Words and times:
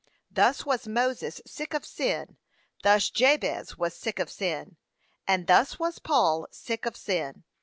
Thus 0.31 0.65
was 0.65 0.87
Moses 0.87 1.41
sick 1.45 1.75
of 1.75 1.85
sin, 1.85 2.37
thus 2.81 3.11
Jabez 3.11 3.77
was 3.77 3.93
sick 3.95 4.17
of 4.17 4.31
sin, 4.31 4.77
and 5.27 5.45
thus 5.45 5.77
was 5.77 5.99
Paul 5.99 6.47
sick 6.49 6.87
of 6.87 6.97
sin. 6.97 7.43